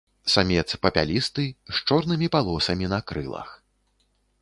[0.35, 1.45] Самец папялісты,
[1.75, 3.49] з чорнымі палосамі на крылах.